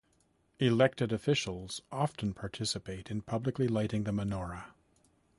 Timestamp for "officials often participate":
1.13-3.11